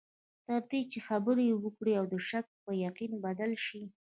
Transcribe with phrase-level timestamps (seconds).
[0.45, 3.81] تر دې چې خبرې وکړې او د شک په یقین بدل شي.